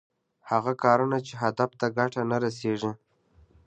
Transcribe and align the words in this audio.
هغه 0.49 0.71
کارونه 0.83 1.17
چې 1.27 1.33
هدف 1.43 1.69
ته 1.79 1.87
ګټه 1.97 2.21
نه 2.31 2.37
رسېږي. 2.43 2.91